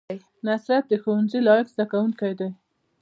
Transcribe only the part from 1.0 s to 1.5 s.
ښوونځي